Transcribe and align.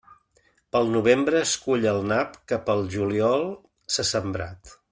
Pel 0.75 0.89
novembre 0.95 1.43
es 1.49 1.53
cull 1.67 1.85
el 1.93 2.01
nap 2.13 2.41
que 2.53 2.61
pel 2.71 2.85
juliol 2.97 3.49
s'ha 3.97 4.11
sembrat. 4.17 4.79